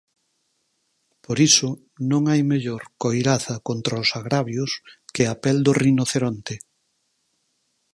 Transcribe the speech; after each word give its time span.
Por 1.25 1.37
iso, 1.49 1.69
non 2.11 2.23
hai 2.29 2.41
mellor 2.51 2.81
coiraza 3.03 3.55
contra 3.67 4.01
os 4.03 4.09
agravios 4.19 4.71
que 5.13 5.23
a 5.33 5.35
pel 5.43 5.57
do 5.65 5.71
rinoceronte. 5.83 6.55